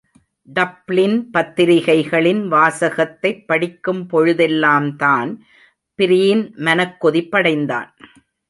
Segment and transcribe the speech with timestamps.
[0.53, 7.89] Dublin பத்திரிகைகளின் வாசகத்தைப் படிக்கும்பொழுதெல்லாம் தான்பிரீன் மனக் கொதிப்படைந்தான்.